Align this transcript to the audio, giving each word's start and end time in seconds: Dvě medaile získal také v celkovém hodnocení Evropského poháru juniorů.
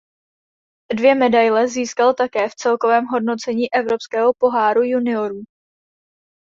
Dvě 0.95 1.15
medaile 1.15 1.67
získal 1.67 2.13
také 2.13 2.49
v 2.49 2.55
celkovém 2.55 3.05
hodnocení 3.05 3.73
Evropského 3.73 4.31
poháru 4.39 4.83
juniorů. 4.83 5.43